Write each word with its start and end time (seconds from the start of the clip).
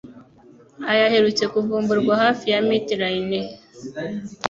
aya 0.91 1.03
aherutse 1.09 1.43
kuvumburwa 1.53 2.13
hafi 2.23 2.45
ya 2.53 2.59
Mit 2.67 2.87
Raineh 2.99 3.47